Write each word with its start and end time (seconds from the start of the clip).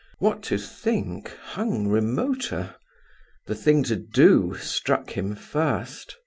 What 0.17 0.41
to 0.49 0.57
think, 0.57 1.29
hung 1.37 1.87
remoter. 1.87 2.73
The 3.45 3.53
thing 3.53 3.83
to 3.83 3.95
do 3.95 4.55
struck 4.55 5.11
him 5.11 5.35
first. 5.35 6.17